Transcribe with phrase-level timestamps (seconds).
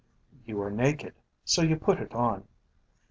[0.45, 1.13] You are naked,
[1.45, 2.47] so you put it on.